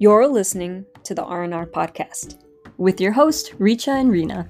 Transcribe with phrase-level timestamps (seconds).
[0.00, 2.38] You're listening to the R&R podcast
[2.76, 4.48] with your host Reecha and Reena.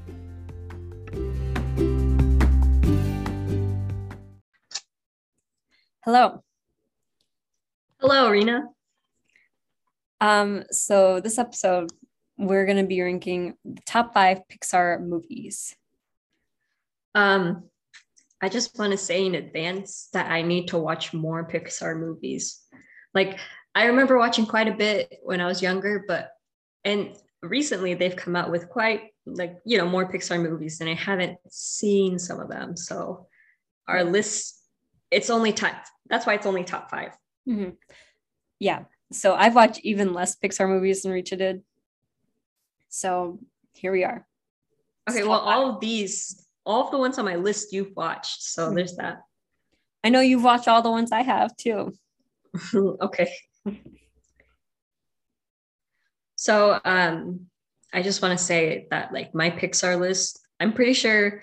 [6.04, 6.44] Hello.
[7.98, 8.64] Hello, Reena.
[10.20, 11.88] Um, so this episode
[12.36, 15.74] we're going to be ranking the top 5 Pixar movies.
[17.14, 17.64] Um
[18.42, 22.60] I just want to say in advance that I need to watch more Pixar movies.
[23.14, 23.38] Like
[23.78, 26.32] I remember watching quite a bit when I was younger, but
[26.84, 30.94] and recently they've come out with quite like you know more Pixar movies and I
[30.94, 32.76] haven't seen some of them.
[32.76, 33.28] So
[33.86, 34.60] our list
[35.12, 35.76] it's only top
[36.08, 37.16] that's why it's only top 5.
[37.48, 37.70] Mm-hmm.
[38.58, 38.84] Yeah.
[39.12, 41.62] So I've watched even less Pixar movies than Reecha did.
[42.88, 43.38] So
[43.74, 44.26] here we are.
[45.08, 48.42] Okay, well, all of these, all of the ones on my list you've watched.
[48.42, 48.74] So mm-hmm.
[48.74, 49.22] there's that.
[50.02, 51.94] I know you've watched all the ones I have too.
[52.74, 53.30] okay.
[56.36, 57.46] So um
[57.92, 61.42] I just want to say that like my Pixar list, I'm pretty sure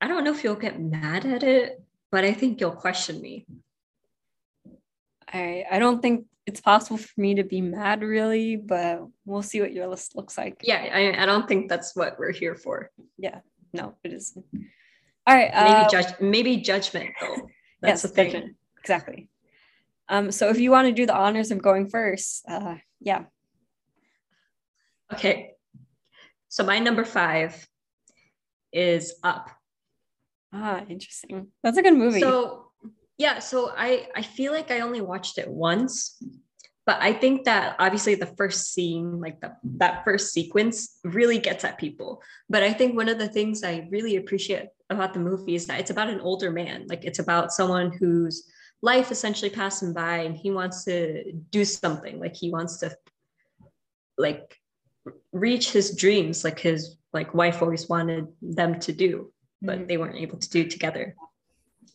[0.00, 3.46] I don't know if you'll get mad at it, but I think you'll question me.
[5.32, 9.60] I I don't think it's possible for me to be mad really, but we'll see
[9.60, 10.60] what your list looks like.
[10.62, 12.90] Yeah, I, I don't think that's what we're here for.
[13.16, 13.40] Yeah,
[13.72, 14.44] no, it isn't.
[15.26, 15.52] All right.
[15.54, 17.48] Maybe uh, judge maybe judgment though.
[17.80, 18.32] That's yes, the thing.
[18.32, 18.56] Judgment.
[18.80, 19.28] Exactly.
[20.12, 23.24] Um, so if you want to do the honors of going first, uh, yeah.
[25.10, 25.52] Okay.
[26.48, 27.66] So my number five
[28.74, 29.48] is Up.
[30.52, 31.48] Ah, interesting.
[31.62, 32.20] That's a good movie.
[32.20, 32.66] So
[33.16, 36.22] yeah, so I I feel like I only watched it once,
[36.84, 41.64] but I think that obviously the first scene, like the that first sequence, really gets
[41.64, 42.20] at people.
[42.50, 45.80] But I think one of the things I really appreciate about the movie is that
[45.80, 46.84] it's about an older man.
[46.86, 48.44] Like it's about someone whose
[48.82, 52.18] life essentially passing by and he wants to do something.
[52.18, 52.94] Like he wants to
[54.18, 54.58] like
[55.32, 59.86] reach his dreams, like his like wife always wanted them to do, but mm-hmm.
[59.86, 61.14] they weren't able to do together.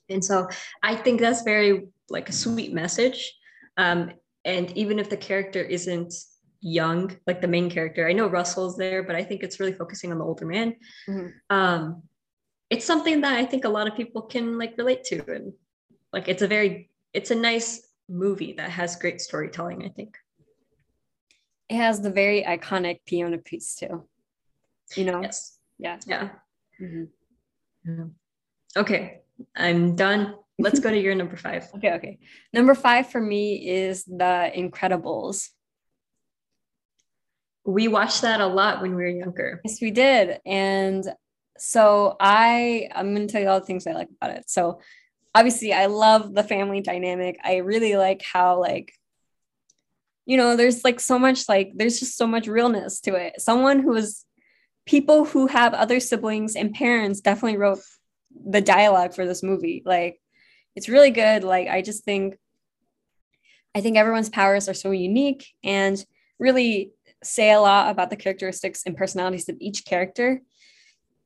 [0.09, 0.47] And so
[0.81, 3.33] I think that's very like a sweet message.
[3.75, 4.11] Um,
[4.45, 6.13] and even if the character isn't
[6.61, 10.11] young, like the main character, I know Russell's there, but I think it's really focusing
[10.11, 10.75] on the older man.
[11.09, 11.27] Mm-hmm.
[11.49, 12.03] Um,
[12.69, 15.23] it's something that I think a lot of people can like relate to.
[15.31, 15.53] And
[16.13, 20.17] like it's a very, it's a nice movie that has great storytelling, I think.
[21.69, 24.07] It has the very iconic piano piece too.
[24.95, 25.21] You know?
[25.21, 25.57] Yes.
[25.77, 25.99] Yeah.
[26.05, 26.29] Yeah.
[26.81, 27.03] Mm-hmm.
[27.85, 28.05] yeah.
[28.77, 29.19] Okay.
[29.55, 30.35] I'm done.
[30.59, 31.67] Let's go to your number five.
[31.75, 32.19] Okay, okay.
[32.53, 35.49] Number five for me is The Incredibles.
[37.63, 39.61] We watched that a lot when we were younger.
[39.65, 40.39] Yes, we did.
[40.45, 41.05] And
[41.57, 44.49] so I I'm gonna tell you all the things I like about it.
[44.49, 44.79] So
[45.37, 47.39] obviously I love the family dynamic.
[47.43, 48.93] I really like how like
[50.25, 53.39] you know, there's like so much like there's just so much realness to it.
[53.39, 54.25] Someone who is
[54.85, 57.79] people who have other siblings and parents definitely wrote
[58.45, 59.83] the dialogue for this movie.
[59.85, 60.19] Like
[60.75, 61.43] it's really good.
[61.43, 62.37] Like I just think
[63.73, 66.03] I think everyone's powers are so unique and
[66.39, 66.91] really
[67.23, 70.41] say a lot about the characteristics and personalities of each character.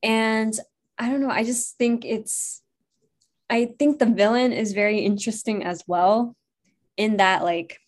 [0.02, 0.54] And
[0.98, 2.61] I don't know, I just think it's
[3.52, 6.34] I think the villain is very interesting as well
[6.96, 7.78] in that like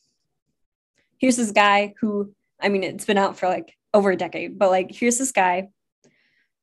[1.16, 4.70] here's this guy who I mean it's been out for like over a decade, but
[4.70, 5.68] like here's this guy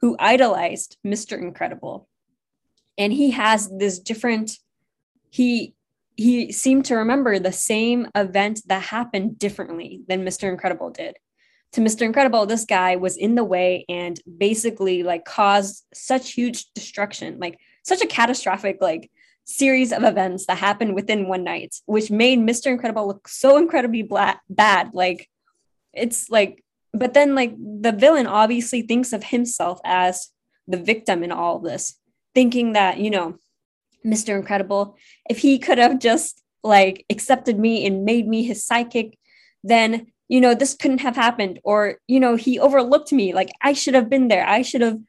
[0.02, 1.42] who idolized Mr.
[1.42, 2.08] Incredible
[2.96, 4.52] and he has this different
[5.32, 5.74] he
[6.16, 10.48] he seemed to remember the same event that happened differently than Mr.
[10.48, 11.18] Incredible did.
[11.72, 12.04] To Mr.
[12.04, 17.58] Incredible, this guy was in the way and basically like caused such huge destruction, like
[17.84, 19.12] such a catastrophic like
[19.46, 22.68] series of events that happened within one night, which made Mr.
[22.68, 24.92] Incredible look so incredibly bla- bad.
[24.94, 25.28] Like
[25.94, 30.30] it's like, but then like the villain obviously thinks of himself as
[30.68, 31.98] the victim in all of this
[32.34, 33.38] thinking that, you know,
[34.06, 34.38] Mr.
[34.38, 34.98] Incredible,
[35.30, 39.18] if he could have just like accepted me and made me his psychic,
[39.64, 41.60] then, you know, this couldn't have happened.
[41.64, 43.34] Or, you know, he overlooked me.
[43.34, 44.48] Like I should have been there.
[44.48, 45.00] I should have,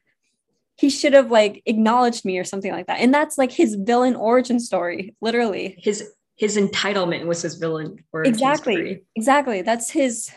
[0.75, 2.99] he should have like acknowledged me or something like that.
[2.99, 5.75] And that's like his villain origin story, literally.
[5.79, 9.05] His his entitlement was his villain origin exactly story.
[9.15, 10.31] exactly that's his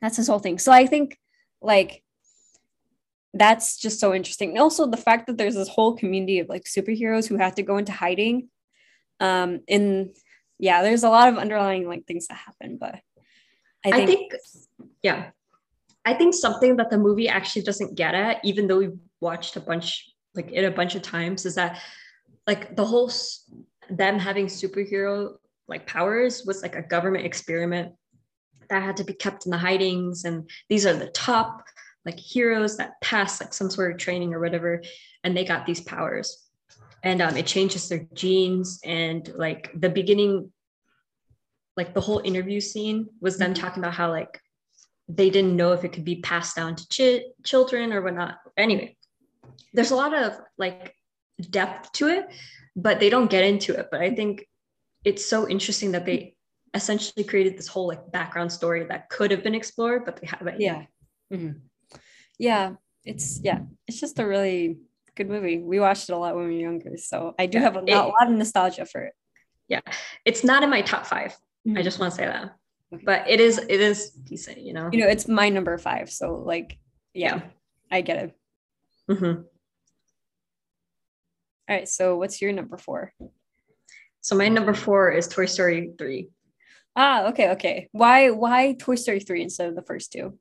[0.00, 1.18] that's his whole thing so i think
[1.60, 2.04] like
[3.34, 4.50] that's just so interesting.
[4.50, 7.62] And also the fact that there's this whole community of like superheroes who have to
[7.62, 8.48] go into hiding.
[9.20, 10.14] Um, and
[10.58, 13.00] yeah, there's a lot of underlying like things that happen, but
[13.84, 14.32] I think, I think
[15.02, 15.30] yeah,
[16.04, 19.88] I think something that the movie actually doesn't get at, even though watched a bunch
[20.34, 21.80] like it a bunch of times, is that
[22.46, 23.10] like the whole
[23.90, 25.34] them having superhero
[25.68, 27.92] like powers was like a government experiment
[28.68, 30.24] that had to be kept in the hidings.
[30.24, 31.64] And these are the top
[32.04, 34.82] like heroes that pass like some sort of training or whatever
[35.22, 36.46] and they got these powers.
[37.02, 40.50] And um, it changes their genes and like the beginning
[41.76, 44.40] like the whole interview scene was them talking about how like
[45.08, 48.36] they didn't know if it could be passed down to ch- children or whatnot.
[48.56, 48.96] Anyway
[49.72, 50.94] there's a lot of like
[51.50, 52.26] depth to it
[52.76, 53.88] but they don't get into it.
[53.90, 54.46] But i think
[55.04, 56.34] it's so interesting that they
[56.72, 60.60] essentially created this whole like background story that could have been explored but they haven't
[60.60, 60.84] yeah.
[61.32, 61.58] Mm-hmm.
[62.38, 62.72] yeah.
[63.04, 64.78] It's yeah it's just a really
[65.14, 65.58] good movie.
[65.58, 67.84] We watched it a lot when we were younger so i do yeah, have a,
[67.84, 69.12] it, a, lot of nostalgia for it.
[69.68, 69.80] Yeah.
[70.24, 71.78] It's not in my top 5 mm-hmm.
[71.78, 72.56] i just want to say that.
[72.92, 73.04] Okay.
[73.04, 74.88] but it is it is decent you know?
[74.92, 76.78] You know it's my number five so like
[77.12, 77.42] yeah, yeah.
[77.90, 78.34] i get it
[79.10, 79.42] mm-hmm.
[81.66, 81.88] All right.
[81.88, 83.12] So what's your number four?
[84.20, 86.28] So my number four is Toy Story 3.
[86.96, 87.88] Ah, okay, okay.
[87.92, 90.38] Why why Toy Story 3 instead of the first two?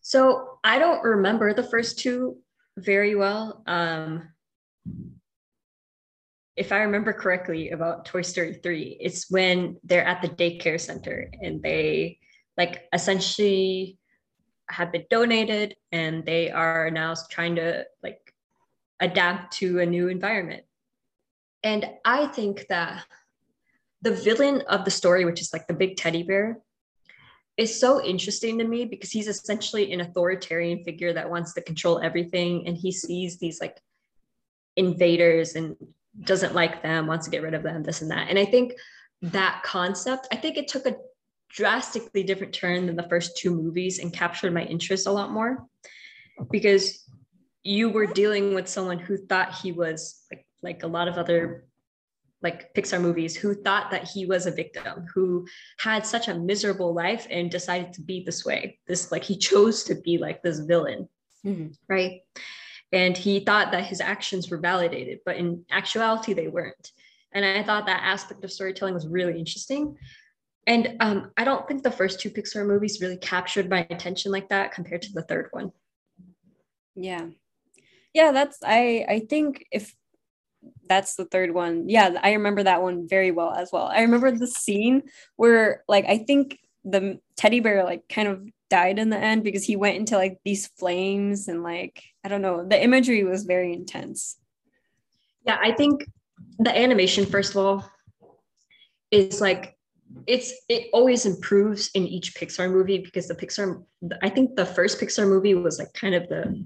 [0.00, 2.38] So I don't remember the first two
[2.76, 3.62] very well.
[3.66, 4.28] Um
[6.56, 11.30] if I remember correctly about Toy Story 3, it's when they're at the daycare center
[11.42, 12.18] and they
[12.56, 13.98] like essentially
[14.68, 18.34] have been donated and they are now trying to like
[19.00, 20.64] adapt to a new environment.
[21.62, 23.04] And I think that
[24.02, 26.58] the villain of the story, which is like the big teddy bear,
[27.56, 32.00] is so interesting to me because he's essentially an authoritarian figure that wants to control
[32.00, 32.66] everything.
[32.66, 33.78] And he sees these like
[34.76, 35.76] invaders and
[36.20, 38.28] doesn't like them, wants to get rid of them, this and that.
[38.28, 38.74] And I think
[39.22, 40.96] that concept, I think it took a
[41.54, 45.66] drastically different turn than the first two movies and captured my interest a lot more.
[46.50, 47.08] Because
[47.62, 51.64] you were dealing with someone who thought he was like like a lot of other
[52.42, 55.46] like Pixar movies who thought that he was a victim who
[55.78, 58.78] had such a miserable life and decided to be this way.
[58.86, 61.08] This like he chose to be like this villain
[61.46, 61.68] mm-hmm.
[61.88, 62.20] right?
[62.92, 66.90] And he thought that his actions were validated but in actuality they weren't.
[67.32, 69.96] And i thought that aspect of storytelling was really interesting
[70.66, 74.48] and um, i don't think the first two pixar movies really captured my attention like
[74.48, 75.72] that compared to the third one.
[76.94, 77.26] Yeah.
[78.12, 79.94] Yeah that's i i think if
[80.88, 83.86] that's the third one yeah i remember that one very well as well.
[83.86, 85.02] I remember the scene
[85.36, 89.64] where like i think the teddy bear like kind of died in the end because
[89.64, 93.72] he went into like these flames and like i don't know the imagery was very
[93.72, 94.36] intense.
[95.44, 96.06] Yeah i think
[96.58, 97.90] the animation first of all
[99.10, 99.76] is like
[100.26, 103.82] it's it always improves in each pixar movie because the pixar
[104.22, 106.64] i think the first pixar movie was like kind of the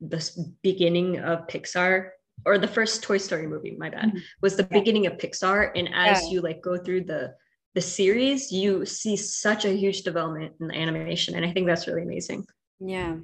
[0.00, 2.10] the beginning of Pixar
[2.44, 4.18] or the first Toy Story movie, my bad, mm-hmm.
[4.42, 4.78] was the yeah.
[4.78, 5.70] beginning of Pixar.
[5.74, 6.30] And as yeah.
[6.30, 7.34] you like go through the
[7.74, 11.34] the series, you see such a huge development in the animation.
[11.34, 12.46] And I think that's really amazing.
[12.80, 13.16] Yeah.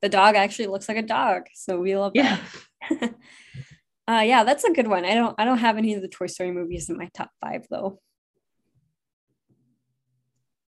[0.00, 1.44] The dog actually looks like a dog.
[1.54, 2.38] So we love yeah.
[2.90, 3.14] that.
[4.08, 5.04] uh yeah, that's a good one.
[5.04, 7.66] I don't I don't have any of the Toy Story movies in my top five
[7.70, 8.00] though.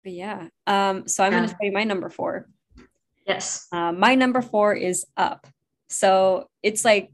[0.07, 0.47] But yeah.
[0.65, 1.39] Um, so I'm yeah.
[1.39, 2.47] gonna tell you my number four.
[3.27, 3.67] Yes.
[3.73, 5.45] Uh, my number four is Up.
[5.89, 7.11] So it's like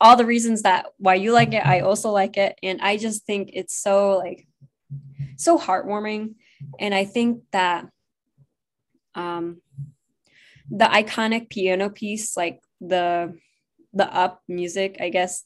[0.00, 2.58] all the reasons that why you like it, I also like it.
[2.62, 4.46] And I just think it's so like
[5.36, 6.36] so heartwarming.
[6.78, 7.84] And I think that
[9.14, 9.60] um
[10.70, 13.36] the iconic piano piece, like the
[13.92, 15.44] the up music, I guess,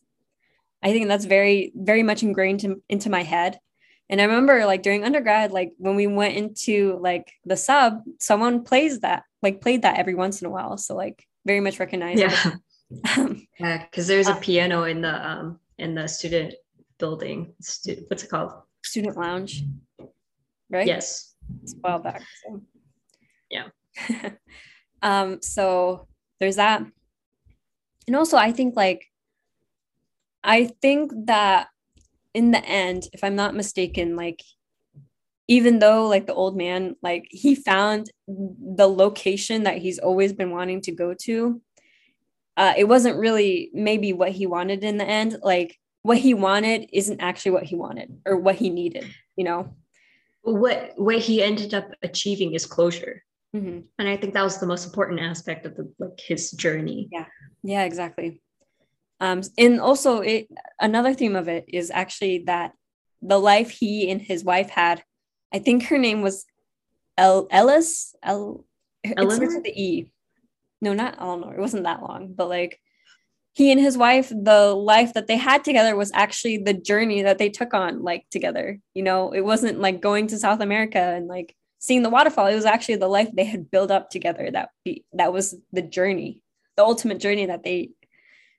[0.84, 3.58] I think that's very, very much ingrained in, into my head.
[4.11, 8.62] And I remember like during undergrad, like when we went into like the sub, someone
[8.62, 10.76] plays that, like played that every once in a while.
[10.76, 12.20] So like very much recognized.
[12.20, 12.54] Yeah.
[13.58, 16.54] yeah, because there's a uh, piano in the um in the student
[16.99, 17.54] building.
[17.61, 18.52] Stu- what's it called?
[18.82, 19.62] Student lounge.
[20.70, 20.87] Right?
[20.87, 21.34] Yes.
[21.62, 22.23] It's a while back.
[22.46, 22.61] So.
[23.50, 23.68] Yeah.
[25.02, 26.08] um, so
[26.40, 26.84] there's that.
[28.06, 29.06] And also I think like
[30.42, 31.68] I think that
[32.34, 34.42] in the end, if I'm not mistaken, like
[35.46, 40.50] even though like the old man, like he found the location that he's always been
[40.50, 41.62] wanting to go to,
[42.56, 45.38] uh, it wasn't really maybe what he wanted in the end.
[45.42, 49.74] Like what he wanted isn't actually what he wanted or what he needed, you know?
[50.42, 53.22] What what he ended up achieving is closure.
[53.56, 53.80] Mm-hmm.
[53.98, 57.08] And I think that was the most important aspect of the like his journey.
[57.10, 57.26] Yeah.
[57.62, 58.42] Yeah, exactly.
[59.24, 62.72] Um, and also, it another theme of it is actually that
[63.22, 65.02] the life he and his wife had.
[65.50, 66.44] I think her name was
[67.16, 68.14] El Ellis.
[68.22, 68.66] El.
[69.02, 70.10] It starts with the E.
[70.82, 71.54] No, not Eleanor.
[71.54, 72.78] It wasn't that long, but like
[73.54, 77.38] he and his wife, the life that they had together was actually the journey that
[77.38, 78.78] they took on, like together.
[78.92, 82.54] You know, it wasn't like going to South America and like seeing the waterfall it
[82.54, 86.40] was actually the life they had built up together that be that was the journey
[86.78, 87.90] the ultimate journey that they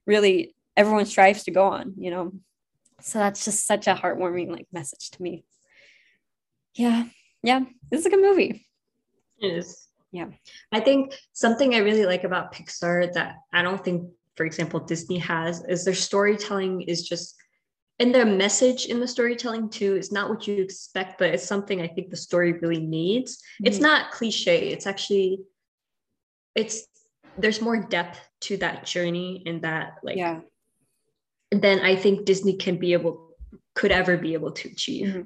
[0.05, 2.31] really everyone strives to go on you know?
[3.01, 5.43] So that's just such a heartwarming like message to me.
[6.73, 7.05] Yeah
[7.43, 8.67] yeah this is a good movie.
[9.39, 9.87] It is.
[10.11, 10.27] Yeah.
[10.71, 15.17] I think something i really like about pixar that i don't think for example disney
[15.17, 17.35] has is their storytelling is just
[17.99, 21.81] and their message in the storytelling too is not what you expect but it's something
[21.81, 23.35] i think the story really needs.
[23.35, 23.67] Mm-hmm.
[23.67, 24.69] it's not cliche.
[24.69, 25.39] It's actually
[26.55, 26.87] it's
[27.37, 30.39] there's more depth to that journey and that like yeah
[31.51, 33.25] than i think disney can be able
[33.75, 35.07] could ever be able to achieve.
[35.07, 35.21] Mm-hmm.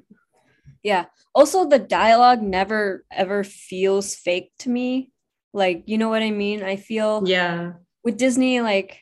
[0.82, 1.06] yeah.
[1.34, 5.12] Also the dialogue never ever feels fake to me.
[5.52, 6.62] Like you know what i mean?
[6.62, 7.72] I feel yeah.
[8.04, 9.00] with disney like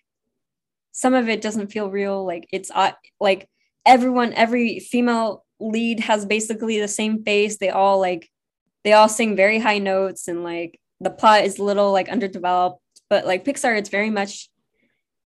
[0.93, 2.25] some of it doesn't feel real.
[2.25, 3.49] Like it's uh, like
[3.87, 7.59] everyone every female lead has basically the same face.
[7.59, 8.29] They all like
[8.85, 12.83] they all sing very high notes and like the plot is a little like underdeveloped.
[13.09, 14.51] But like pixar it's very much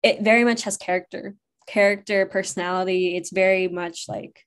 [0.02, 1.34] it very much has character
[1.66, 4.44] character personality it's very much like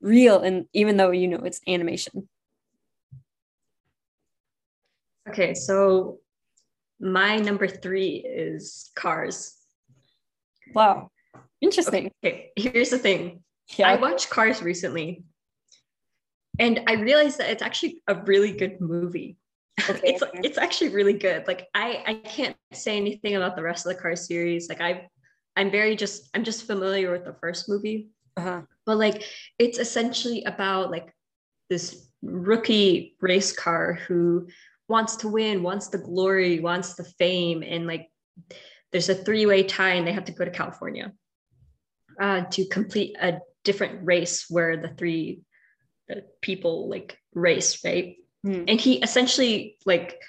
[0.00, 2.28] real and even though you know it's animation.
[5.28, 6.18] Okay so
[7.00, 9.56] my number three is cars.
[10.74, 11.10] Wow.
[11.60, 12.12] Interesting.
[12.24, 13.42] Okay, here's the thing.
[13.76, 13.88] Yeah.
[13.88, 15.24] i watched cars recently
[16.58, 19.36] and i realized that it's actually a really good movie.
[19.88, 21.46] Okay, it's it's actually really good.
[21.46, 24.68] Like i i can't say anything about the rest of the cars series.
[24.68, 25.08] Like i
[25.56, 28.62] i'm very just i'm just familiar with the first movie uh-huh.
[28.86, 29.24] but like
[29.58, 31.14] it's essentially about like
[31.68, 34.46] this rookie race car who
[34.88, 38.08] wants to win wants the glory wants the fame and like
[38.90, 41.12] there's a three-way tie and they have to go to california
[42.20, 45.40] uh, to complete a different race where the three
[46.08, 48.64] the people like race right mm.
[48.68, 50.20] and he essentially like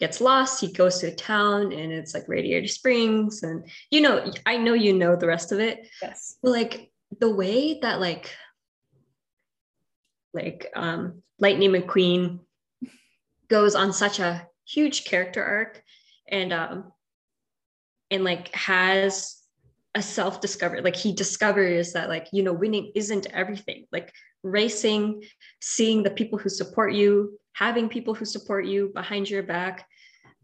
[0.00, 4.30] gets lost he goes to a town and it's like radiator springs and you know
[4.46, 5.88] i know you know the rest of it.
[6.02, 6.36] Yes.
[6.42, 8.34] But like the way that like
[10.32, 12.40] like um lightning mcqueen
[13.48, 15.82] goes on such a huge character arc
[16.28, 16.92] and um
[18.10, 19.44] and like has
[19.94, 23.86] a self discovery like he discovers that like you know winning isn't everything.
[23.92, 25.22] Like racing
[25.60, 29.86] seeing the people who support you having people who support you behind your back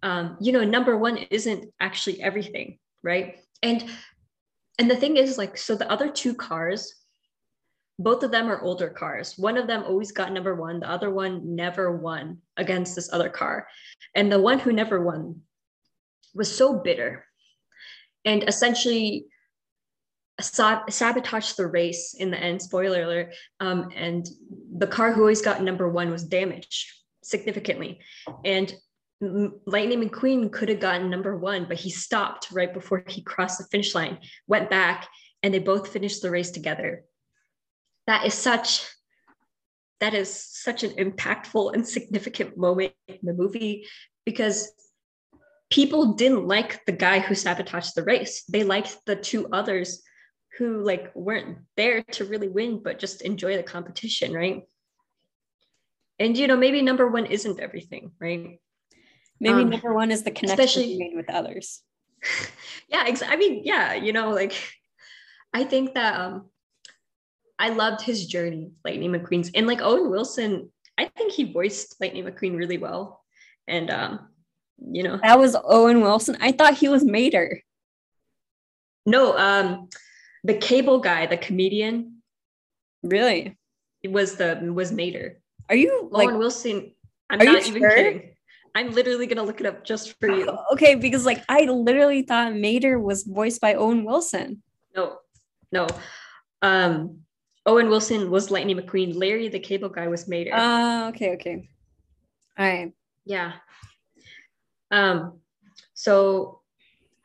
[0.03, 3.39] um, you know number one isn't actually everything right?
[3.63, 3.85] And
[4.79, 6.95] and the thing is like so the other two cars
[7.99, 9.37] both of them are older cars.
[9.37, 13.29] One of them always got number one the other one never won against this other
[13.29, 13.67] car.
[14.15, 15.43] And the one who never won
[16.35, 17.27] was so bitter
[18.25, 19.27] and essentially
[20.41, 24.27] sabotaged the race in the end spoiler alert um, and
[24.79, 26.91] the car who always got number one was damaged
[27.23, 28.01] significantly.
[28.45, 28.75] And
[29.21, 33.65] lightning mcqueen could have gotten number one but he stopped right before he crossed the
[33.65, 35.07] finish line went back
[35.43, 37.05] and they both finished the race together.
[38.07, 38.87] That is such
[40.01, 43.87] that is such an impactful and significant moment in the movie
[44.25, 44.73] because
[45.69, 48.45] people didn't like the guy who sabotaged the race.
[48.45, 50.03] They liked the two others
[50.59, 54.63] who like weren't there to really win but just enjoy the competition right
[56.21, 58.61] and you know maybe number one isn't everything right?
[59.41, 61.83] Maybe um, number one is the connection especially, made with others.
[62.89, 64.53] Yeah ex- i mean yeah you know like
[65.55, 66.51] i think that um
[67.57, 72.25] i loved his journey lightning mcqueen's and like owen wilson i think he voiced lightning
[72.25, 73.23] mcqueen really well.
[73.69, 74.29] And um
[74.83, 75.21] you know.
[75.23, 76.37] That was owen wilson.
[76.41, 77.63] I thought he was mater.
[79.07, 79.89] No um
[80.43, 82.23] the cable guy the comedian.
[83.03, 83.57] Really?
[84.03, 85.40] It was the was mater
[85.71, 86.93] are you like Owen Wilson?
[87.31, 87.91] I'm not even sure?
[87.95, 88.35] kidding.
[88.75, 90.47] I'm literally gonna look it up just for you.
[90.73, 94.63] Okay, because like I literally thought Mater was voiced by Owen Wilson.
[94.95, 95.19] No,
[95.73, 95.87] no.
[96.63, 97.21] Um,
[97.67, 99.15] Owen Wilson was Lightning McQueen.
[99.15, 100.51] Larry the Cable Guy was Mater.
[100.53, 101.69] Ah, uh, okay, okay.
[102.59, 102.93] All right.
[103.25, 103.53] Yeah.
[104.91, 105.41] Um.
[105.95, 106.61] So,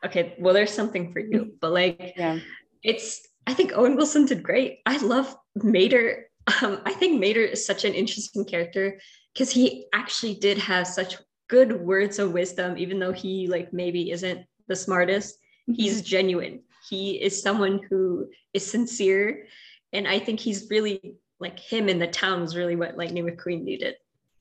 [0.06, 0.36] okay.
[0.40, 2.40] Well, there's something for you, but like, yeah,
[2.84, 3.28] it's.
[3.48, 4.80] I think Owen Wilson did great.
[4.86, 6.30] I love Mater
[6.62, 9.00] um, I think Mater is such an interesting character
[9.34, 14.12] because he actually did have such good words of wisdom, even though he like maybe
[14.12, 15.36] isn't the smartest.
[15.70, 15.74] Mm-hmm.
[15.74, 16.62] He's genuine.
[16.90, 19.48] He is someone who is sincere,
[19.92, 23.64] and I think he's really like him in the town was really what Lightning McQueen
[23.64, 23.96] needed.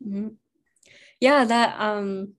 [0.06, 0.28] Mm-hmm.
[1.20, 2.34] Yeah, that um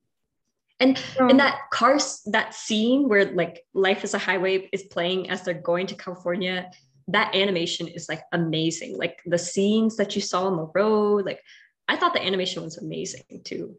[0.80, 5.30] and um, and that cars that scene where like life is a highway is playing
[5.30, 6.70] as they're going to California
[7.08, 8.98] that animation is like amazing.
[8.98, 11.42] Like the scenes that you saw on the road, like
[11.88, 13.76] I thought the animation was amazing too.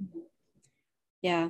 [1.23, 1.49] Yeah.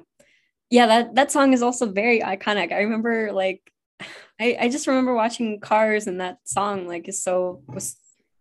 [0.70, 2.72] Yeah, that that song is also very iconic.
[2.72, 3.60] I remember like
[4.40, 7.96] I I just remember watching Cars and that song like is so was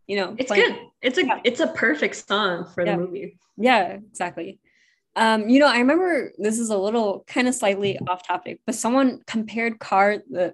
[0.07, 0.75] you know it's good.
[1.01, 1.39] It's a yeah.
[1.43, 2.95] it's a perfect song for yeah.
[2.95, 3.37] the movie.
[3.57, 4.59] Yeah, exactly.
[5.17, 8.75] Um, you know, I remember this is a little kind of slightly off topic, but
[8.75, 10.53] someone compared Car the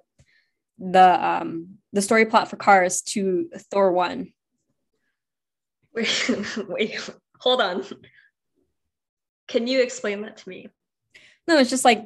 [0.78, 4.32] the um the story plot for Cars to Thor one.
[5.94, 6.30] Wait,
[6.68, 7.84] wait, hold on.
[9.46, 10.68] Can you explain that to me?
[11.46, 12.02] No, it's just like,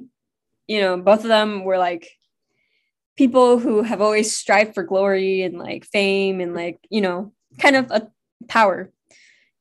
[0.66, 2.10] you know, both of them were like
[3.16, 7.76] people who have always strived for glory and like fame and like, you know, kind
[7.76, 8.08] of a
[8.48, 8.90] power.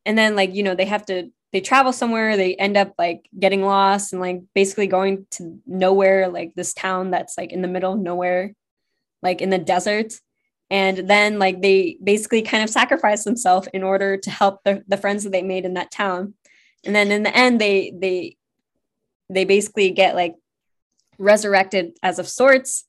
[0.08, 3.30] And then like, you know, they have to they travel somewhere, they end up like
[3.40, 7.68] getting lost and like basically going to nowhere, like this town that's like in the
[7.70, 8.54] middle of nowhere,
[9.26, 10.14] like in the desert.
[10.70, 14.98] And then like they basically kind of sacrifice themselves in order to help the, the
[14.98, 16.36] friends that they made in that town.
[16.86, 18.38] And then in the end, they they
[19.30, 20.36] they basically get like
[21.18, 22.86] resurrected as of sorts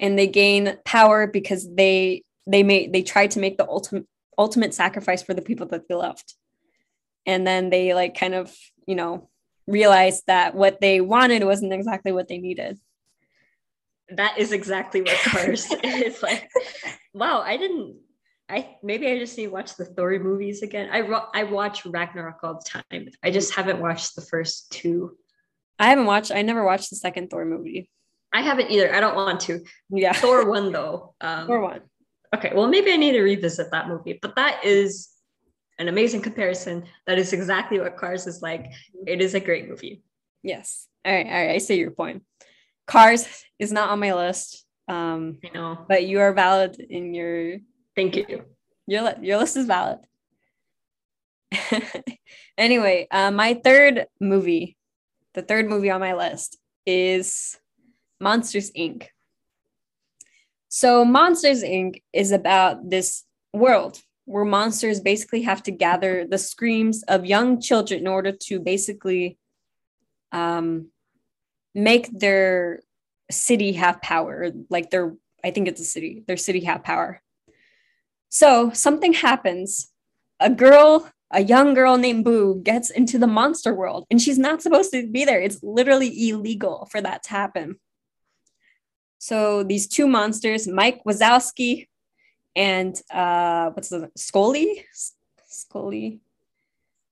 [0.00, 4.74] and they gain power because they they made they tried to make the ultimate ultimate
[4.74, 6.34] sacrifice for the people that they loved
[7.26, 8.54] and then they like kind of
[8.86, 9.28] you know
[9.66, 12.78] realized that what they wanted wasn't exactly what they needed
[14.10, 16.48] that is exactly what cars is like
[17.14, 17.96] wow i didn't
[18.48, 21.00] i maybe i just need to watch the thor movies again i
[21.34, 25.16] i watch ragnarok all the time i just haven't watched the first two
[25.78, 27.90] i haven't watched i never watched the second thor movie
[28.32, 29.60] i haven't either i don't want to
[29.90, 31.80] yeah thor one though um, thor one
[32.34, 35.10] okay well maybe i need to revisit that movie but that is
[35.78, 36.84] an amazing comparison.
[37.06, 38.72] That is exactly what Cars is like.
[39.06, 40.02] It is a great movie.
[40.42, 40.86] Yes.
[41.04, 41.26] All right.
[41.26, 41.50] All right.
[41.50, 42.22] I see your point.
[42.88, 44.64] Cars is not on my list.
[44.88, 47.58] Um, I know, but you are valid in your.
[47.94, 48.44] Thank you.
[48.86, 49.98] Your your list is valid.
[52.58, 54.76] anyway, uh, my third movie,
[55.34, 57.58] the third movie on my list is
[58.20, 59.08] Monsters Inc.
[60.68, 62.02] So Monsters Inc.
[62.12, 68.00] is about this world where monsters basically have to gather the screams of young children
[68.00, 69.38] in order to basically
[70.32, 70.88] um,
[71.74, 72.80] make their
[73.30, 74.50] city have power.
[74.70, 75.14] Like their,
[75.44, 77.22] I think it's a city, their city have power.
[78.28, 79.90] So something happens.
[80.40, 84.62] A girl, a young girl named Boo, gets into the monster world and she's not
[84.62, 85.40] supposed to be there.
[85.40, 87.76] It's literally illegal for that to happen.
[89.18, 91.88] So these two monsters, Mike Wazowski,
[92.54, 94.84] and uh, what's the Scully?
[95.46, 96.20] Scully.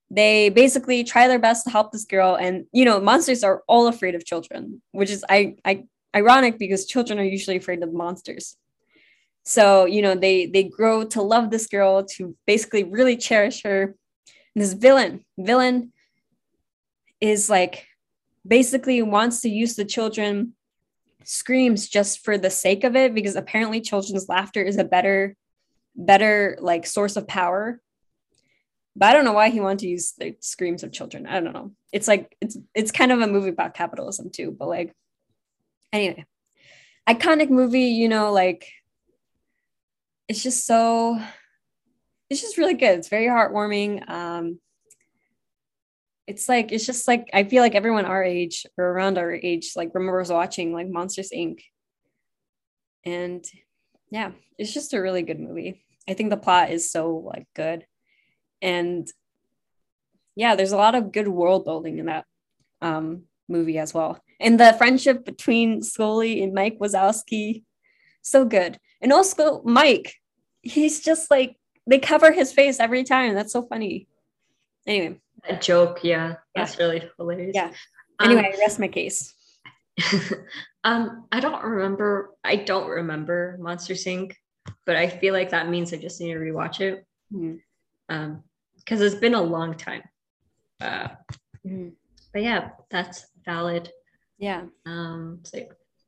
[0.09, 3.87] They basically try their best to help this girl, and you know, monsters are all
[3.87, 5.83] afraid of children, which is I, I
[6.15, 8.57] ironic because children are usually afraid of monsters.
[9.43, 13.95] So you know, they they grow to love this girl, to basically really cherish her.
[14.55, 15.93] And this villain, villain,
[17.21, 17.87] is like
[18.45, 20.53] basically wants to use the children
[21.23, 25.35] screams just for the sake of it because apparently children's laughter is a better
[25.93, 27.81] better like source of power
[28.95, 31.53] but i don't know why he wanted to use the screams of children i don't
[31.53, 34.93] know it's like it's it's kind of a movie about capitalism too but like
[35.93, 36.25] anyway
[37.07, 38.67] iconic movie you know like
[40.27, 41.19] it's just so
[42.29, 44.59] it's just really good it's very heartwarming um
[46.27, 49.71] it's like it's just like I feel like everyone our age or around our age
[49.75, 51.61] like remembers watching like Monsters Inc.
[53.05, 53.45] And
[54.11, 55.81] yeah, it's just a really good movie.
[56.07, 57.85] I think the plot is so like good.
[58.61, 59.07] And
[60.35, 62.25] yeah, there's a lot of good world building in that
[62.81, 64.19] um, movie as well.
[64.39, 67.63] And the friendship between Scully and Mike Wazowski,
[68.21, 68.77] so good.
[69.01, 70.15] And also Mike,
[70.61, 73.33] he's just like they cover his face every time.
[73.33, 74.07] That's so funny.
[74.85, 75.99] Anyway, a joke.
[76.03, 76.85] Yeah, that's yeah.
[76.85, 77.53] really hilarious.
[77.55, 77.71] Yeah.
[78.21, 79.33] Anyway, um, rest my case.
[80.83, 82.31] um, I don't remember.
[82.43, 84.33] I don't remember Monster Inc.,
[84.85, 87.05] but I feel like that means I just need to rewatch it.
[87.33, 87.55] Mm-hmm.
[88.09, 88.43] Um,
[88.77, 90.03] because it's been a long time.
[90.79, 91.09] Uh,
[91.65, 91.89] mm-hmm.
[92.31, 93.91] but yeah, that's valid.
[94.37, 94.65] Yeah.
[94.85, 95.59] Um, so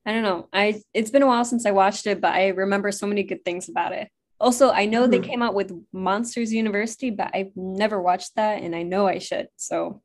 [0.05, 0.47] I don't know.
[0.53, 3.43] I it's been a while since I watched it, but I remember so many good
[3.43, 4.09] things about it.
[4.39, 5.11] Also, I know mm-hmm.
[5.11, 9.19] they came out with Monsters University, but I've never watched that and I know I
[9.19, 9.47] should.
[9.57, 10.01] So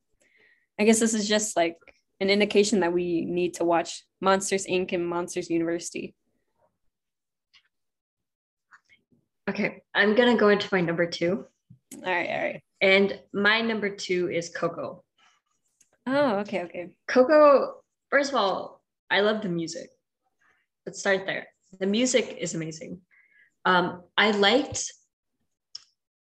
[0.79, 1.77] I guess this is just like
[2.21, 4.93] an indication that we need to watch Monsters Inc.
[4.93, 6.15] and Monsters University.
[9.49, 11.47] Okay, I'm gonna go into my number two.
[11.95, 12.63] All right, all right.
[12.81, 15.05] And my number two is Coco.
[16.07, 16.97] Oh, okay, okay.
[17.07, 17.84] Coco,
[18.15, 19.91] first of all, I love the music.
[20.87, 21.49] Let's start there.
[21.81, 23.01] The music is amazing.
[23.65, 24.93] Um, I liked,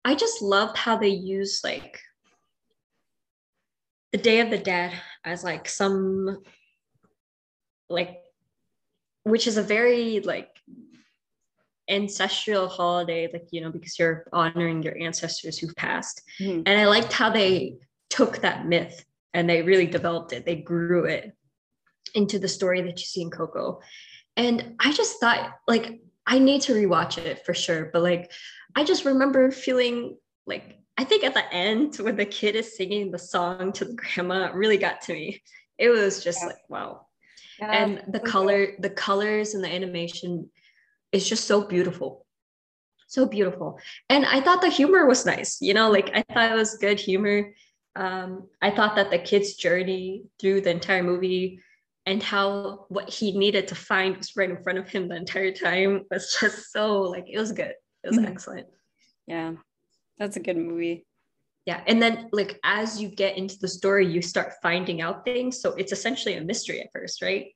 [0.04, 2.00] I just loved how they use like
[4.12, 4.94] the Day of the Dead
[5.24, 6.40] as like some
[7.88, 8.18] like
[9.22, 10.50] which is a very like
[11.88, 16.64] ancestral holiday like you know because you're honoring your ancestors who've passed mm-hmm.
[16.66, 17.78] and i liked how they
[18.10, 21.32] took that myth and they really developed it they grew it
[22.14, 23.82] into the story that you see in coco.
[24.38, 28.32] And i just thought like i need to rewatch it for sure but like
[28.76, 33.12] i just remember feeling like i think at the end when the kid is singing
[33.12, 35.42] the song to the grandma really got to me.
[35.78, 36.48] It was just yeah.
[36.48, 37.08] like wow.
[37.60, 40.50] Yeah, and the color the colors and the animation
[41.12, 42.26] is just so beautiful.
[43.08, 43.80] So beautiful.
[44.10, 47.00] And i thought the humor was nice you know like i thought it was good
[47.00, 47.54] humor.
[47.98, 51.62] Um, i thought that the kid's journey through the entire movie
[52.06, 55.52] and how what he needed to find was right in front of him the entire
[55.52, 57.74] time was just so like it was good.
[58.04, 58.28] It was mm-hmm.
[58.28, 58.68] excellent.
[59.28, 59.54] Yeah.
[60.18, 61.06] That's a good movie.
[61.66, 61.82] Yeah.
[61.88, 65.62] And then like as you get into the story you start finding out things.
[65.62, 67.48] So it's essentially a mystery at first right?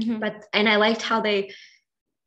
[0.00, 0.20] Mm-hmm.
[0.20, 1.50] but and i liked how they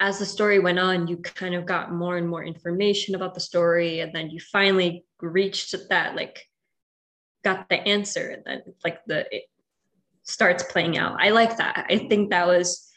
[0.01, 3.39] as the story went on, you kind of got more and more information about the
[3.39, 6.43] story, and then you finally reached that like
[7.43, 9.43] got the answer, and then like the it
[10.31, 11.17] starts playing out.
[11.19, 11.85] I like that.
[11.89, 12.87] I think that was.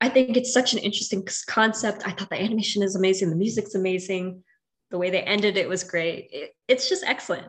[0.00, 2.06] I think it's such an interesting concept.
[2.06, 4.44] I thought the animation is amazing, the music's amazing,
[4.90, 6.28] the way they ended it was great.
[6.30, 7.46] It, it's just excellent.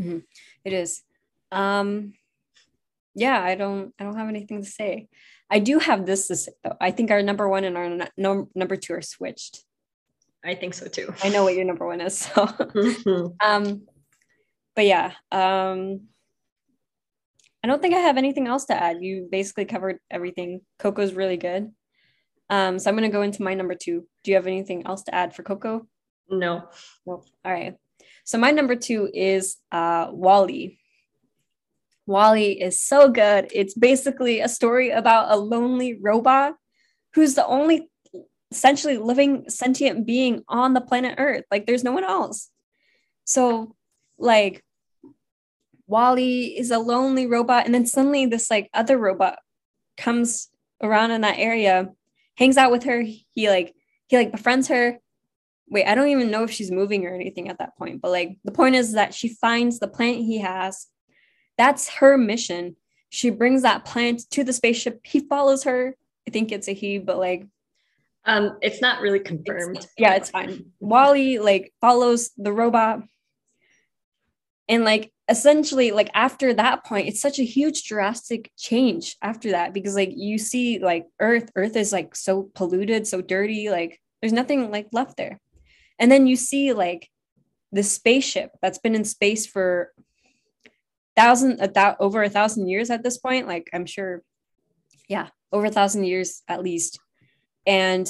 [0.00, 0.18] Mm-hmm.
[0.64, 1.02] It is.
[1.50, 2.12] Um,
[3.14, 3.94] yeah, I don't.
[3.98, 5.08] I don't have anything to say.
[5.50, 6.76] I do have this to say though.
[6.80, 9.64] I think our number one and our no, number two are switched.
[10.44, 11.14] I think so too.
[11.22, 12.18] I know what your number one is.
[12.18, 13.26] So, mm-hmm.
[13.46, 13.86] um,
[14.74, 16.08] but yeah, um,
[17.62, 19.02] I don't think I have anything else to add.
[19.02, 20.62] You basically covered everything.
[20.78, 21.70] Coco's really good.
[22.50, 24.06] Um, so I'm gonna go into my number two.
[24.24, 25.86] Do you have anything else to add for Coco?
[26.28, 26.68] No.
[27.06, 27.24] No.
[27.44, 27.76] All right.
[28.24, 30.78] So my number two is uh, WALL-E.
[32.06, 33.50] WALL-E is so good.
[33.52, 36.54] It's basically a story about a lonely robot
[37.14, 37.88] who's the only
[38.50, 41.44] essentially living sentient being on the planet Earth.
[41.50, 42.50] Like there's no one else.
[43.24, 43.74] So
[44.18, 44.62] like
[45.92, 49.38] WALL-E is a lonely robot and then suddenly this like other robot
[49.98, 50.48] comes
[50.82, 51.90] around in that area,
[52.36, 53.74] hangs out with her, he like
[54.08, 54.98] he like befriends her.
[55.68, 58.38] Wait, I don't even know if she's moving or anything at that point, but like
[58.42, 60.86] the point is that she finds the plant he has
[61.58, 62.76] that's her mission.
[63.10, 65.00] She brings that plant to the spaceship.
[65.04, 65.94] He follows her.
[66.26, 67.46] I think it's a he, but like
[68.24, 69.76] um it's not really confirmed.
[69.76, 70.72] It's, yeah, it's fine.
[70.80, 73.02] WALL-E like follows the robot.
[74.70, 79.72] And like essentially like after that point it's such a huge drastic change after that
[79.72, 84.32] because like you see like earth earth is like so polluted so dirty like there's
[84.32, 85.40] nothing like left there.
[85.98, 87.10] And then you see like
[87.72, 89.92] the spaceship that's been in space for
[91.16, 94.22] thousand a th- over a thousand years at this point like i'm sure
[95.08, 96.98] yeah over a thousand years at least.
[97.66, 98.08] And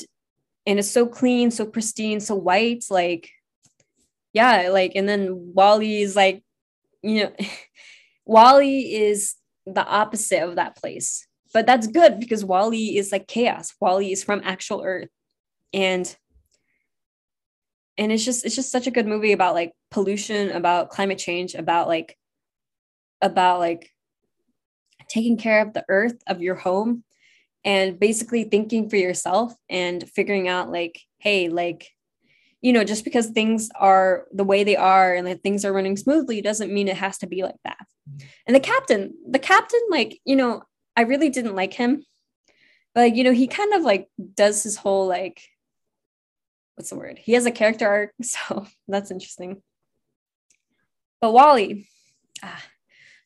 [0.66, 3.30] and it's so clean so pristine so white like
[4.32, 6.44] yeah like and then WALL-E is like
[7.02, 7.32] you know
[8.24, 9.34] WALL-E is
[9.66, 11.26] the opposite of that place.
[11.52, 13.74] But that's good because WALL-E is like chaos.
[13.80, 15.10] WALL-E is from actual earth.
[15.72, 16.14] And
[17.98, 21.54] and it's just it's just such a good movie about like pollution about climate change
[21.54, 22.16] about like
[23.20, 23.90] about like
[25.08, 27.04] taking care of the earth of your home
[27.64, 31.90] and basically thinking for yourself and figuring out like hey like
[32.62, 35.96] you know just because things are the way they are and like things are running
[35.96, 37.84] smoothly doesn't mean it has to be like that.
[38.46, 40.62] And the captain the captain like you know
[40.96, 42.04] i really didn't like him.
[42.94, 45.42] But like, you know he kind of like does his whole like
[46.76, 47.18] what's the word?
[47.18, 49.60] He has a character arc so that's interesting.
[51.20, 51.86] But WALL-E
[52.42, 52.64] ah,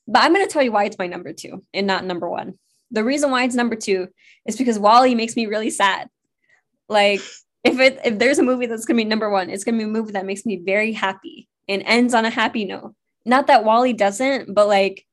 [0.09, 2.59] but I'm going to tell you why it's my number two and not number one.
[2.91, 4.09] The reason why it's number two
[4.47, 6.09] is because WALL-E makes me really sad.
[6.89, 7.21] Like
[7.67, 9.89] if it if there's a movie that's gonna be number one, it's gonna be a
[9.89, 12.95] movie that makes me very happy and ends on a happy note.
[13.25, 15.05] Not that WALL-E doesn't, but like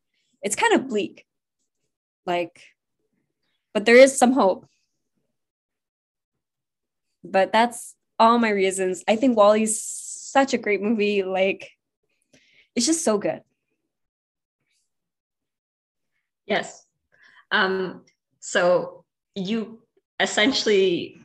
[0.42, 1.26] it's kind of bleak.
[2.26, 2.62] Like,
[3.74, 4.68] but there is some hope.
[7.24, 9.04] But that's all my reasons.
[9.08, 11.24] I think WALL-E's such a great movie.
[11.24, 11.72] Like,
[12.76, 13.42] it's just so good.
[16.46, 16.86] Yes.
[17.52, 18.04] Um,
[18.40, 19.82] so you
[20.20, 21.23] essentially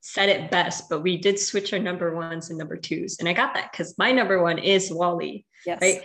[0.00, 3.18] said it best, but we did switch our number ones and number twos.
[3.18, 5.44] And I got that because my number one is WALL-E.
[5.66, 5.78] Yes.
[5.80, 6.02] Right.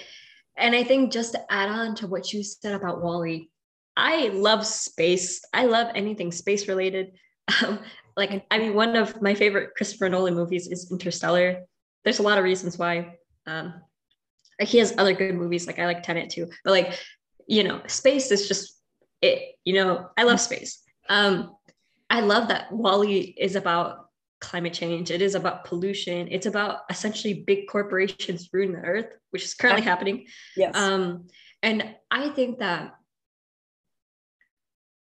[0.57, 3.49] And I think just to add on to what you said about WALL-E,
[3.95, 5.43] I love space.
[5.53, 7.13] I love anything space related.
[7.61, 7.79] Um,
[8.15, 11.63] like, I mean, one of my favorite Christopher Nolan movies is Interstellar.
[12.05, 13.17] There's a lot of reasons why.
[13.47, 13.73] Um,
[14.59, 15.67] like he has other good movies.
[15.67, 16.99] Like I like Tenet too, but like
[17.47, 18.79] you know, space is just
[19.21, 19.55] it.
[19.65, 20.81] You know, I love space.
[21.09, 21.55] Um,
[22.09, 25.09] I love that WALL-E is about climate change.
[25.09, 26.27] It is about pollution.
[26.29, 30.27] It's about essentially big corporations ruining the earth, which is currently happening.
[30.55, 30.75] Yes.
[30.75, 31.27] Um,
[31.63, 32.93] and I think that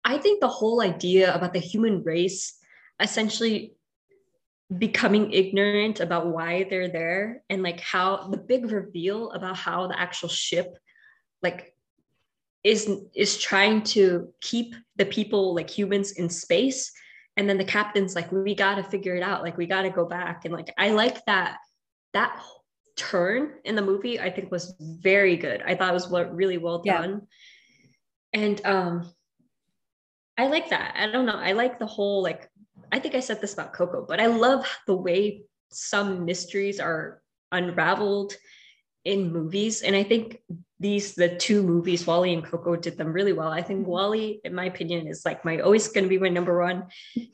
[0.04, 2.58] I think the whole idea about the human race
[3.02, 3.76] essentially
[4.78, 10.00] becoming ignorant about why they're there and like how the big reveal about how the
[10.00, 10.78] actual ship
[11.42, 11.74] like
[12.64, 16.92] is is trying to keep the people like humans in space.
[17.38, 19.44] And then the captain's like we got to figure it out.
[19.44, 20.46] Like we got to go back.
[20.46, 21.58] And like i like that
[22.14, 22.42] that
[22.96, 25.62] turn in the movie i think was very good.
[25.62, 27.22] I thought it was really well done.
[28.34, 28.42] Yeah.
[28.42, 29.14] and um
[30.38, 30.96] i like that.
[30.98, 31.38] I don't know.
[31.38, 32.50] I like the whole like
[32.92, 37.22] i think i said this about coco but i love the way some mysteries are
[37.52, 38.34] unraveled
[39.12, 40.40] in movies and i think
[40.80, 43.50] these the two movies WALL-E and coco did them really well.
[43.50, 44.40] I think mm-hmm.
[44.44, 46.88] In my opinion is like my always going to be my number one.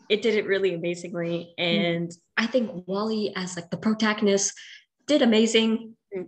[0.09, 1.85] It did it really amazingly mm-hmm.
[1.85, 4.53] and i think WALL-E as like the protagonist
[5.07, 5.95] did amazing.
[6.15, 6.27] Mm.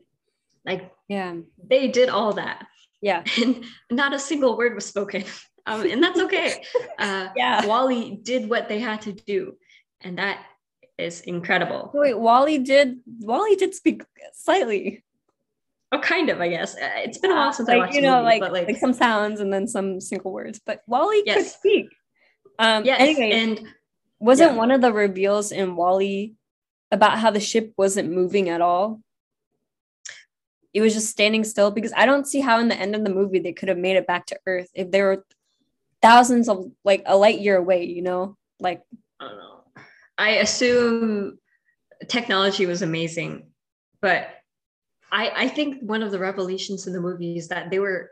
[0.65, 1.36] like yeah.
[1.65, 2.67] they did all that.
[3.01, 3.23] Yeah.
[3.41, 5.23] And not a single word was spoken.
[5.67, 6.63] Um, and that's okay.
[6.99, 7.65] Uh, yeah.
[7.65, 9.58] WALL-E did what they had to do
[10.01, 10.45] and that
[10.99, 11.89] is incredible.
[11.93, 14.03] Wait WALL-E did WALL-E did speak
[14.34, 15.05] slightly
[15.91, 16.76] Oh, kind of, I guess.
[16.76, 18.67] Uh, it's been a while since like, I watched you know, movie, like, but like,
[18.67, 20.60] like some sounds and then some single words.
[20.65, 21.38] But WALL-E yes.
[21.38, 21.86] could speak.
[22.58, 23.67] Um, yes, anyway, and
[24.19, 24.58] wasn't yeah.
[24.58, 26.34] one of the reveals in WALL-E
[26.91, 29.02] about how the ship wasn't moving at all?
[30.74, 33.10] It was just standing still because I don't see how in the end of the
[33.10, 35.26] movie they could have made it back to Earth if they were
[36.02, 37.86] thousands of like a light year away.
[37.86, 38.82] You know, like
[39.19, 39.63] I don't know.
[40.17, 41.39] I assume
[42.08, 43.48] technology was amazing,
[44.02, 44.28] but
[45.15, 48.12] I, I think one of the revelations in the movie is that they were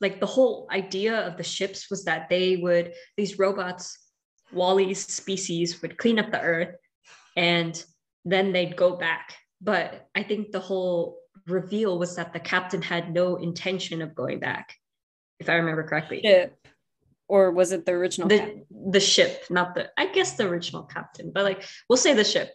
[0.00, 3.98] like the whole idea of the ships was that they would these robots
[4.52, 6.76] WALL-E's species would clean up the earth
[7.36, 7.84] and
[8.24, 9.34] then they'd go back.
[9.60, 14.38] But i think the whole reveal was that the captain had no intention of going
[14.38, 14.74] back
[15.40, 16.20] if i remember correctly.
[16.24, 16.56] Ship.
[17.26, 18.66] Or was it the original the, captain?
[18.90, 22.50] the ship not the i guess the original captain but like we'll say the ship.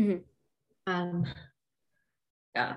[0.00, 0.18] Mm-hmm.
[0.92, 1.26] um
[2.56, 2.76] yeah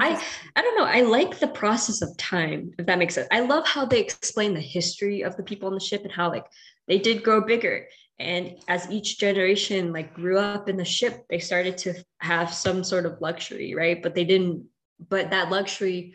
[0.00, 0.22] I
[0.56, 0.84] I don't know.
[0.84, 3.28] I like the process of time, if that makes sense.
[3.30, 6.30] I love how they explain the history of the people on the ship and how
[6.30, 6.46] like
[6.88, 7.86] they did grow bigger.
[8.18, 12.84] And as each generation like grew up in the ship, they started to have some
[12.84, 14.02] sort of luxury, right?
[14.02, 14.66] But they didn't,
[15.08, 16.14] but that luxury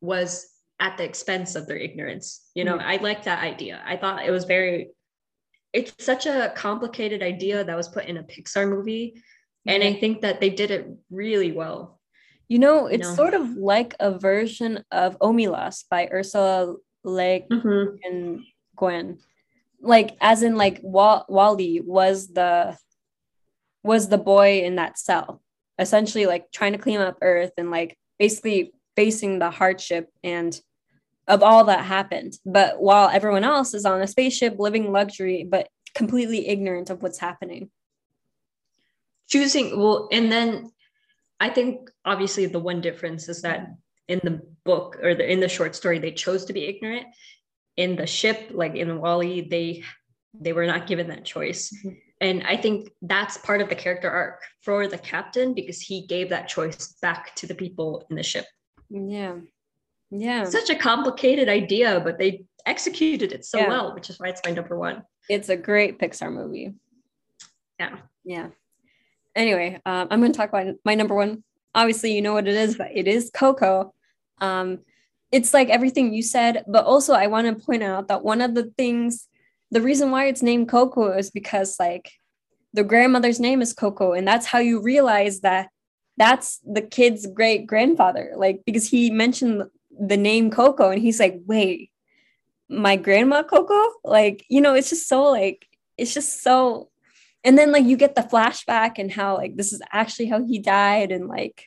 [0.00, 0.48] was
[0.80, 2.42] at the expense of their ignorance.
[2.54, 2.88] You know, mm-hmm.
[2.88, 3.82] I like that idea.
[3.84, 4.90] I thought it was very
[5.74, 9.14] it's such a complicated idea that was put in a Pixar movie.
[9.16, 9.70] Mm-hmm.
[9.70, 11.97] And I think that they did it really well
[12.48, 13.14] you know, it's no.
[13.14, 17.96] sort of like a version of Omelas by Ursula Le mm-hmm.
[18.04, 18.44] and.
[19.80, 22.78] Like as in like Wall- WALL-E was the
[23.82, 25.42] was the boy in that cell,
[25.80, 30.60] essentially like trying to clean up Earth and like basically facing the hardship and
[31.26, 32.34] of all that happened.
[32.46, 37.18] But while everyone else is on a spaceship living luxury, but completely ignorant of what's
[37.18, 37.70] happening.
[39.28, 40.70] Choosing well, and then
[41.40, 43.68] I think obviously the one difference is that
[44.08, 47.06] in the book or the, in the short story they chose to be ignorant.
[47.76, 49.84] In the ship, like in WALL-E, they
[50.34, 51.72] they were not given that choice.
[51.72, 51.96] Mm-hmm.
[52.20, 56.30] And I think that's part of the character arc for the captain because he gave
[56.30, 58.44] that choice back to the people in the ship.
[58.90, 59.36] Yeah.
[60.10, 60.44] Yeah.
[60.44, 63.68] Such a complicated idea, but they executed it so yeah.
[63.68, 65.04] well, which is why it's my number one.
[65.28, 66.74] It's a great Pixar movie.
[67.78, 67.98] Yeah.
[68.24, 68.48] Yeah
[69.38, 71.44] anyway, um, I'm going to talk about my number one.
[71.74, 73.94] Obviously, you know what it is, but it is Coco.
[74.40, 74.80] Um,
[75.30, 78.54] it's like everything you said, but also I want to point out that one of
[78.54, 79.28] the things,
[79.70, 82.10] the reason why it's named Coco is because like
[82.72, 85.68] the grandmother's name is Coco, and that's how you realize that
[86.16, 88.32] that's the kid's great grandfather.
[88.36, 89.64] Like because he mentioned
[89.98, 91.90] the name Coco, and he's like, wait,
[92.68, 93.92] my grandma Coco?
[94.02, 95.66] Like you know, it's just so like
[95.98, 96.88] it's just so
[97.44, 100.58] and then like you get the flashback and how like this is actually how he
[100.58, 101.66] died and like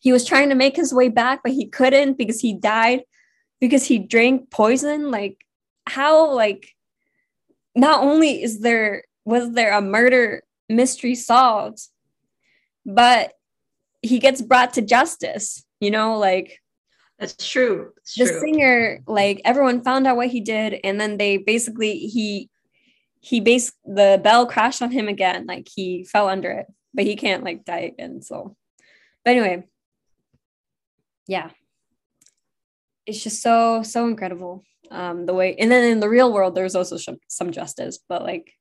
[0.00, 3.02] he was trying to make his way back but he couldn't because he died
[3.60, 5.44] because he drank poison like
[5.86, 6.74] how like
[7.74, 11.88] not only is there was there a murder mystery solved
[12.86, 13.34] but
[14.02, 16.60] he gets brought to justice you know like
[17.18, 17.92] that's true.
[18.16, 18.40] the true.
[18.40, 22.48] singer like everyone found out what he did and then they basically he
[23.20, 27.16] he base the bell crashed on him again like he fell under it but he
[27.16, 28.56] can't like die again so
[29.24, 29.64] but anyway
[31.30, 31.50] yeah,
[33.06, 34.64] it's just so so incredible.
[34.90, 38.22] Um, the way, and then in the real world, there's also some, some justice, but
[38.22, 38.52] like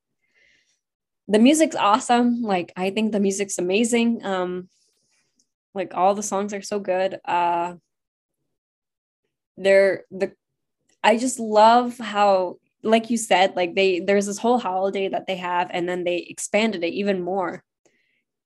[1.27, 2.43] the music's awesome.
[2.43, 4.23] Like I think the music's amazing.
[4.23, 4.69] Um,
[5.73, 7.19] like all the songs are so good.
[7.25, 7.73] Uh,
[9.57, 10.33] they're the
[11.03, 15.35] I just love how like you said like they there's this whole holiday that they
[15.35, 17.63] have and then they expanded it even more.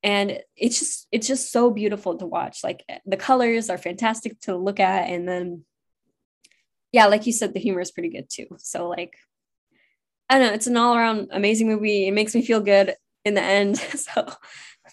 [0.01, 2.63] And it's just it's just so beautiful to watch.
[2.63, 5.63] Like the colors are fantastic to look at and then
[6.91, 8.47] yeah like you said the humor is pretty good too.
[8.57, 9.15] So like
[10.29, 12.07] i don't know it's an all-around amazing movie.
[12.07, 13.77] It makes me feel good in the end.
[13.97, 14.27] So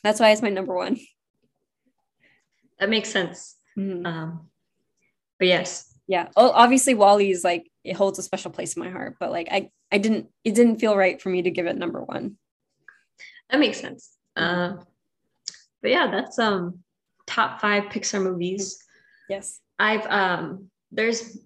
[0.05, 0.99] that's why it's my number one.
[2.79, 3.57] That makes sense.
[3.77, 4.07] Mm-hmm.
[4.07, 4.51] um
[5.39, 5.87] but yes.
[6.07, 6.29] Yeah.
[6.37, 9.49] Oh obviously WALL-E is like it holds a special place in my heart but like
[9.51, 12.37] i i didn't it didn't feel right for me to give it number one.
[13.51, 14.11] That makes sense.
[14.37, 14.75] Uh,
[15.83, 16.81] but yeah that's um
[17.27, 18.79] top five pixar movies.
[19.29, 19.61] Yes.
[19.79, 21.39] I've um there's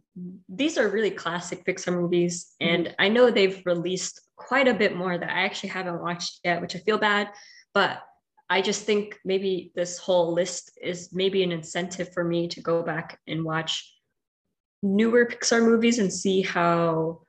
[0.48, 2.94] these are really classic pixar movies and mm-hmm.
[3.00, 6.76] i know they've released quite a bit more that i actually haven't watched yet which
[6.76, 7.28] i feel bad
[7.74, 8.00] but
[8.50, 12.82] I just think maybe this whole list is maybe an incentive for me to go
[12.82, 13.93] back and watch
[14.84, 17.22] newer Pixar movies and see how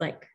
[0.00, 0.26] like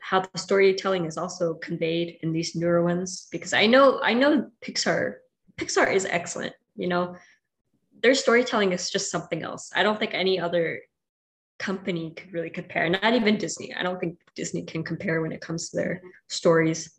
[0.00, 4.50] how the storytelling is also conveyed in these newer ones because I know I know
[4.60, 5.14] Pixar
[5.56, 7.16] Pixar is excellent, you know.
[8.02, 9.70] Their storytelling is just something else.
[9.76, 10.80] I don't think any other
[11.60, 12.88] company could really compare.
[12.88, 13.72] Not even Disney.
[13.72, 16.98] I don't think Disney can compare when it comes to their stories.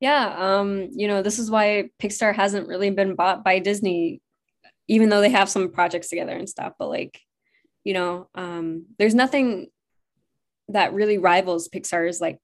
[0.00, 4.20] Yeah, um, you know, this is why Pixar hasn't really been bought by Disney,
[4.86, 6.74] even though they have some projects together and stuff.
[6.78, 7.18] But like,
[7.84, 9.68] you know um, there's nothing
[10.68, 12.40] that really rivals pixar's like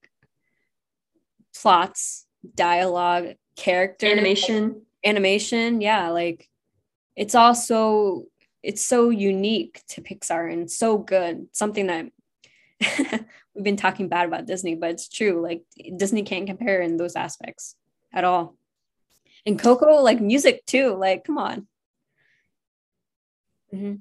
[1.55, 4.69] plots dialogue character animation.
[4.69, 4.75] like,
[5.05, 6.49] animation yeah like
[7.17, 8.27] it's all so
[8.63, 11.47] it's so unique to pixar and so good.
[11.53, 12.07] Something that
[13.55, 15.63] we've been talking bad about disney but it's true like
[15.97, 17.77] disney can't compare in those aspects
[18.13, 18.57] at all.
[19.47, 21.67] And coco like music too like come on.
[23.75, 23.97] Mm-hmm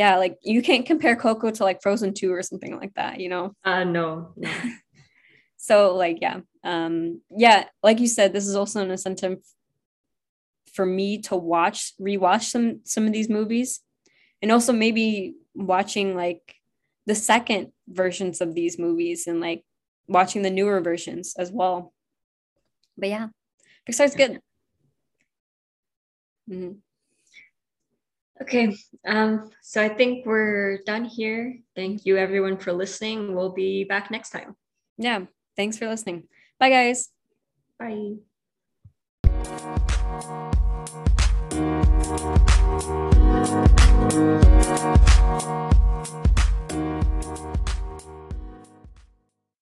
[0.00, 3.28] yeah, like you can't compare Coco to like Frozen 2 or something like that, you
[3.28, 3.54] know?
[3.66, 4.50] Uh no, no.
[5.58, 6.40] so like yeah.
[6.64, 9.40] Um yeah, like you said, this is also an incentive
[10.72, 13.80] for me to watch, rewatch some some of these movies.
[14.40, 16.54] And also maybe watching like
[17.04, 19.64] the second versions of these movies and like
[20.06, 21.92] watching the newer versions as well.
[22.96, 23.28] But yeah,
[23.86, 24.40] Pixar's good.
[26.48, 26.78] Mm-hmm.
[28.42, 28.74] Okay,
[29.06, 31.58] um, so I think we're done here.
[31.76, 33.34] Thank you everyone for listening.
[33.34, 34.56] We'll be back next time.
[34.96, 35.26] Yeah,
[35.56, 36.24] thanks for listening.
[36.58, 37.10] Bye, guys.
[37.78, 38.16] Bye.